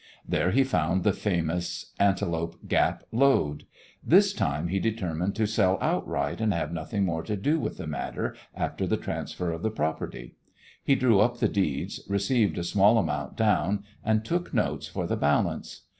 There 0.27 0.49
he 0.49 0.63
found 0.63 1.03
the 1.03 1.13
famous 1.13 1.93
Antelope 1.99 2.67
Gap 2.67 3.03
lode. 3.11 3.67
This 4.03 4.33
time 4.33 4.69
he 4.69 4.79
determined 4.79 5.35
to 5.35 5.45
sell 5.45 5.77
outright 5.79 6.41
and 6.41 6.51
have 6.55 6.73
nothing 6.73 7.05
more 7.05 7.21
to 7.21 7.35
do 7.37 7.59
with 7.59 7.77
the 7.77 7.85
matter 7.85 8.35
after 8.55 8.87
the 8.87 8.97
transfer 8.97 9.51
of 9.51 9.61
the 9.61 9.69
property. 9.69 10.33
He 10.83 10.95
drew 10.95 11.19
up 11.19 11.37
the 11.37 11.47
deeds, 11.47 12.01
received 12.09 12.57
a 12.57 12.63
small 12.63 12.97
amount 12.97 13.37
down, 13.37 13.83
and 14.03 14.25
took 14.25 14.55
notes 14.55 14.87
for 14.87 15.05
the 15.05 15.15
balance. 15.17 15.81